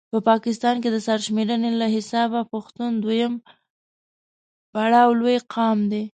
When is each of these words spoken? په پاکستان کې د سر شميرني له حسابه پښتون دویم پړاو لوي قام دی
په 0.11 0.17
پاکستان 0.29 0.75
کې 0.81 0.89
د 0.91 0.97
سر 1.07 1.19
شميرني 1.25 1.71
له 1.81 1.87
حسابه 1.95 2.39
پښتون 2.53 2.91
دویم 3.03 3.33
پړاو 4.73 5.11
لوي 5.19 5.37
قام 5.53 5.77
دی 5.91 6.03